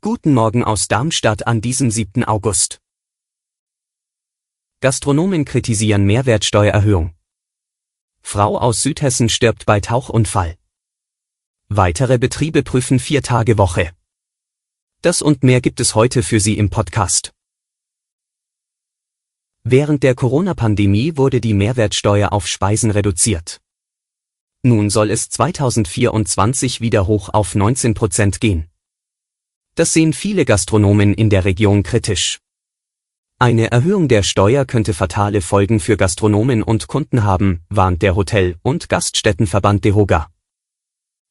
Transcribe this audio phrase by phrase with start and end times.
[0.00, 2.22] Guten Morgen aus Darmstadt an diesem 7.
[2.22, 2.80] August.
[4.80, 7.16] Gastronomen kritisieren Mehrwertsteuererhöhung.
[8.22, 10.56] Frau aus Südhessen stirbt bei Tauchunfall.
[11.68, 13.90] Weitere Betriebe prüfen vier Tage Woche.
[15.02, 17.32] Das und mehr gibt es heute für Sie im Podcast.
[19.64, 23.60] Während der Corona-Pandemie wurde die Mehrwertsteuer auf Speisen reduziert.
[24.62, 28.66] Nun soll es 2024 wieder hoch auf 19 Prozent gehen.
[29.74, 32.40] Das sehen viele Gastronomen in der Region kritisch.
[33.38, 38.56] Eine Erhöhung der Steuer könnte fatale Folgen für Gastronomen und Kunden haben, warnt der Hotel-
[38.60, 40.28] und Gaststättenverband DEHOGA.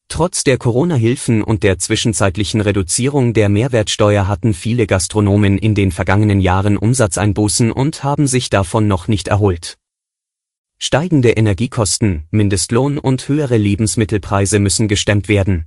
[0.08, 6.40] Trotz der Corona-Hilfen und der zwischenzeitlichen Reduzierung der Mehrwertsteuer hatten viele Gastronomen in den vergangenen
[6.40, 9.78] Jahren Umsatzeinbußen und haben sich davon noch nicht erholt.
[10.82, 15.66] Steigende Energiekosten, Mindestlohn und höhere Lebensmittelpreise müssen gestemmt werden.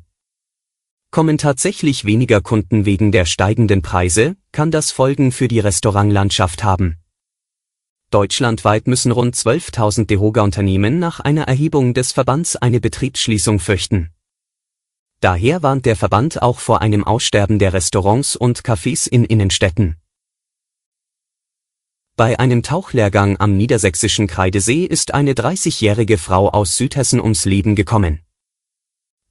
[1.10, 6.96] Kommen tatsächlich weniger Kunden wegen der steigenden Preise, kann das Folgen für die Restaurantlandschaft haben.
[8.10, 14.12] Deutschlandweit müssen rund 12.000 Dehoga-Unternehmen nach einer Erhebung des Verbands eine Betriebsschließung fürchten.
[15.20, 20.01] Daher warnt der Verband auch vor einem Aussterben der Restaurants und Cafés in Innenstädten.
[22.14, 28.20] Bei einem Tauchlehrgang am niedersächsischen Kreidesee ist eine 30-jährige Frau aus Südhessen ums Leben gekommen.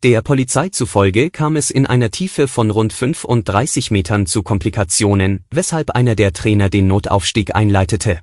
[0.02, 5.92] Der Polizei zufolge kam es in einer Tiefe von rund 35 Metern zu Komplikationen, weshalb
[5.92, 8.22] einer der Trainer den Notaufstieg einleitete.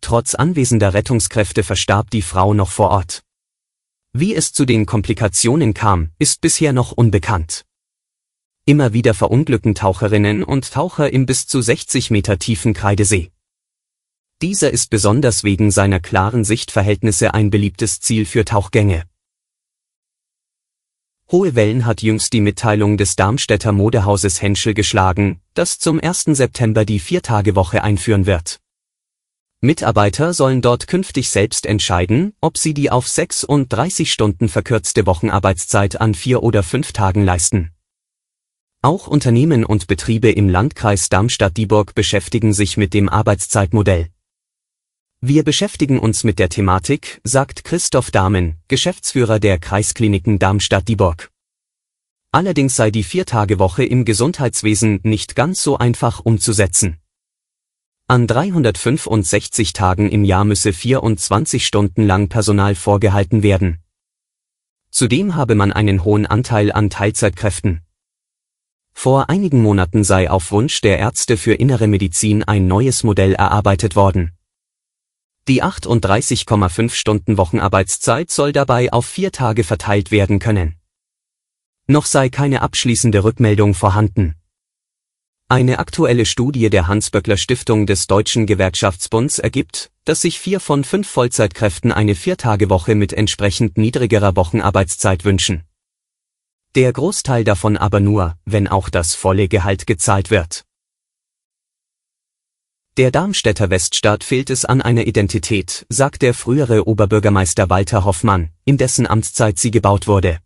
[0.00, 3.22] Trotz anwesender Rettungskräfte verstarb die Frau noch vor Ort.
[4.12, 7.64] Wie es zu den Komplikationen kam, ist bisher noch unbekannt.
[8.64, 13.32] Immer wieder verunglücken Taucherinnen und Taucher im bis zu 60 Meter tiefen Kreidesee.
[14.42, 19.04] Dieser ist besonders wegen seiner klaren Sichtverhältnisse ein beliebtes Ziel für Tauchgänge.
[21.30, 26.24] Hohe Wellen hat jüngst die Mitteilung des Darmstädter Modehauses Henschel geschlagen, das zum 1.
[26.24, 28.60] September die Viertagewoche einführen wird.
[29.60, 36.14] Mitarbeiter sollen dort künftig selbst entscheiden, ob sie die auf 36 Stunden verkürzte Wochenarbeitszeit an
[36.14, 37.72] vier oder fünf Tagen leisten.
[38.80, 44.08] Auch Unternehmen und Betriebe im Landkreis Darmstadt-Dieburg beschäftigen sich mit dem Arbeitszeitmodell.
[45.22, 51.30] Wir beschäftigen uns mit der Thematik, sagt Christoph Dahmen, Geschäftsführer der Kreiskliniken Darmstadt-Dieburg.
[52.32, 56.96] Allerdings sei die Viertagewoche im Gesundheitswesen nicht ganz so einfach umzusetzen.
[58.06, 63.78] An 365 Tagen im Jahr müsse 24 Stunden lang Personal vorgehalten werden.
[64.90, 67.82] Zudem habe man einen hohen Anteil an Teilzeitkräften.
[68.94, 73.96] Vor einigen Monaten sei auf Wunsch der Ärzte für innere Medizin ein neues Modell erarbeitet
[73.96, 74.32] worden.
[75.48, 80.76] Die 38,5 Stunden Wochenarbeitszeit soll dabei auf vier Tage verteilt werden können.
[81.86, 84.36] Noch sei keine abschließende Rückmeldung vorhanden.
[85.48, 91.08] Eine aktuelle Studie der Hans-Böckler Stiftung des Deutschen Gewerkschaftsbunds ergibt, dass sich vier von fünf
[91.08, 95.64] Vollzeitkräften eine Viertagewoche mit entsprechend niedrigerer Wochenarbeitszeit wünschen.
[96.76, 100.64] Der Großteil davon aber nur, wenn auch das volle Gehalt gezahlt wird.
[103.00, 108.76] Der Darmstädter Weststadt fehlt es an einer Identität, sagt der frühere Oberbürgermeister Walter Hoffmann, in
[108.76, 110.40] dessen Amtszeit sie gebaut wurde.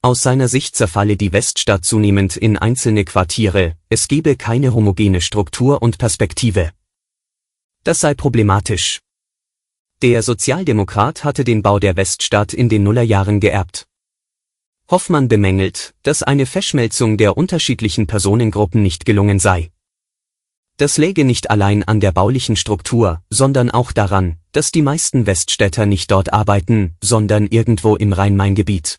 [0.00, 5.82] Aus seiner Sicht zerfalle die Weststadt zunehmend in einzelne Quartiere, es gebe keine homogene Struktur
[5.82, 6.70] und Perspektive.
[7.82, 9.00] Das sei problematisch.
[10.02, 13.88] Der Sozialdemokrat hatte den Bau der Weststadt in den Nullerjahren geerbt.
[14.88, 19.72] Hoffmann bemängelt, dass eine Verschmelzung der unterschiedlichen Personengruppen nicht gelungen sei.
[20.80, 25.84] Das läge nicht allein an der baulichen Struktur, sondern auch daran, dass die meisten Weststädter
[25.84, 28.98] nicht dort arbeiten, sondern irgendwo im Rhein-Main-Gebiet.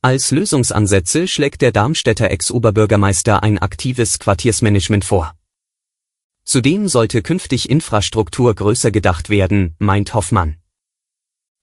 [0.00, 5.36] Als Lösungsansätze schlägt der Darmstädter Ex-Oberbürgermeister ein aktives Quartiersmanagement vor.
[6.44, 10.56] Zudem sollte künftig Infrastruktur größer gedacht werden, meint Hoffmann.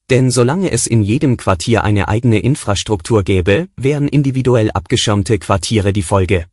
[0.09, 6.03] Denn solange es in jedem Quartier eine eigene Infrastruktur gäbe, wären individuell abgeschirmte Quartiere die
[6.03, 6.45] Folge.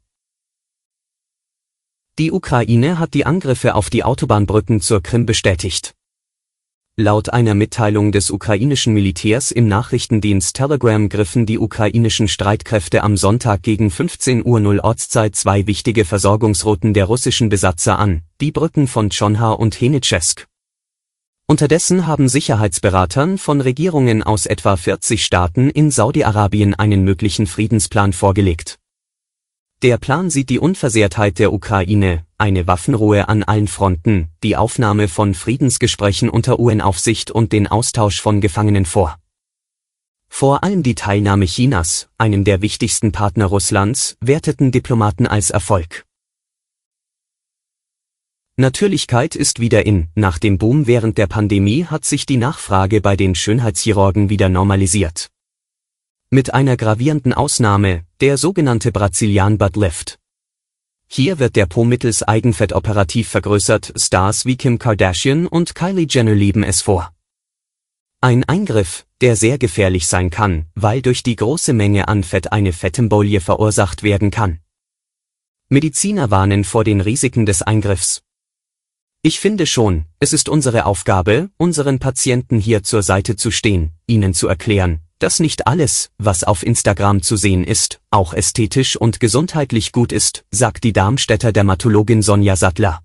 [2.19, 5.93] Die Ukraine hat die Angriffe auf die Autobahnbrücken zur Krim bestätigt.
[6.97, 13.63] Laut einer Mitteilung des ukrainischen Militärs im Nachrichtendienst Telegram griffen die ukrainischen Streitkräfte am Sonntag
[13.63, 19.61] gegen 15.00 Uhr Ortszeit zwei wichtige Versorgungsrouten der russischen Besatzer an, die Brücken von Chonhar
[19.61, 20.47] und Henitschesk.
[21.47, 28.79] Unterdessen haben Sicherheitsberatern von Regierungen aus etwa 40 Staaten in Saudi-Arabien einen möglichen Friedensplan vorgelegt.
[29.83, 35.35] Der Plan sieht die Unversehrtheit der Ukraine, eine Waffenruhe an allen Fronten, die Aufnahme von
[35.35, 39.19] Friedensgesprächen unter UN-Aufsicht und den Austausch von Gefangenen vor.
[40.31, 46.07] Vor allem die Teilnahme Chinas, einem der wichtigsten Partner Russlands, werteten Diplomaten als Erfolg.
[48.57, 53.15] Natürlichkeit ist wieder in, nach dem Boom während der Pandemie hat sich die Nachfrage bei
[53.15, 55.29] den Schönheitschirurgen wieder normalisiert.
[56.37, 60.19] Mit einer gravierenden Ausnahme, der sogenannte Brazilian Butt Lift.
[61.09, 66.35] Hier wird der Po mittels Eigenfett operativ vergrößert, Stars wie Kim Kardashian und Kylie Jenner
[66.35, 67.11] lieben es vor.
[68.21, 72.75] Ein Eingriff, der sehr gefährlich sein kann, weil durch die große Menge an Fett eine
[72.75, 74.61] Fettembolie verursacht werden kann.
[75.71, 78.21] Mediziner warnen vor den Risiken des Eingriffs.
[79.23, 84.35] Ich finde schon, es ist unsere Aufgabe, unseren Patienten hier zur Seite zu stehen, ihnen
[84.35, 89.93] zu erklären, dass nicht alles, was auf Instagram zu sehen ist, auch ästhetisch und gesundheitlich
[89.93, 93.01] gut ist, sagt die Darmstädter Dermatologin Sonja Sattler.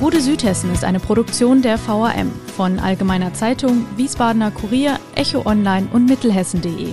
[0.00, 6.06] Gute Südhessen ist eine Produktion der VAM von Allgemeiner Zeitung, Wiesbadener Kurier, Echo Online und
[6.06, 6.92] Mittelhessen.de.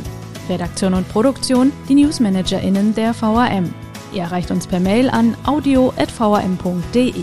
[0.50, 3.74] Redaktion und Produktion die NewsmanagerInnen der VAM.
[4.12, 7.14] Ihr erreicht uns per Mail an audio.vam.de.